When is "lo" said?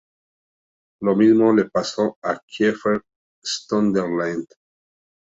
1.03-1.15